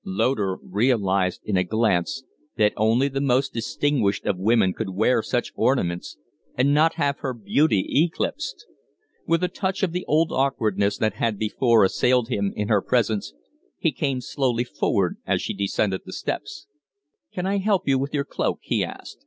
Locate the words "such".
5.21-5.53